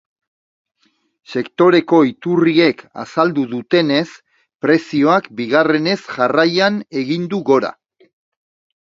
[1.33, 4.03] Sektoreko iturriek azaldu dutenez,
[4.67, 7.75] prezioak bigarrenez jarraian egin du gora.